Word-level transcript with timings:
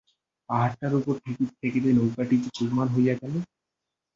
পাহাড়টার 0.49 0.93
উপর 0.95 1.13
ঠেকিতে 1.23 1.53
ঠেকিতে 1.59 1.89
নৌকাটি 1.93 2.35
যে 2.43 2.49
চুরমার 2.57 2.87
হইয়া 2.95 3.13
গেল। 3.21 3.33